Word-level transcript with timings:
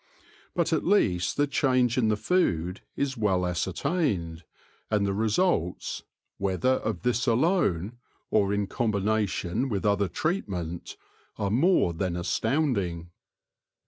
But 0.55 0.73
at 0.73 0.83
least 0.83 1.37
the 1.37 1.45
change 1.45 1.95
in 1.95 2.07
the 2.07 2.17
food 2.17 2.81
is 2.95 3.17
well 3.17 3.45
ascertained, 3.45 4.43
and 4.89 5.05
the 5.05 5.13
results— 5.13 6.01
whether 6.39 6.69
of 6.77 7.03
this 7.03 7.27
alone, 7.27 7.99
or 8.31 8.51
in 8.51 8.65
combination 8.65 9.69
with 9.69 9.85
other 9.85 10.07
treatment— 10.07 10.97
are 11.37 11.51
more 11.51 11.93
than 11.93 12.15
astounding. 12.17 13.11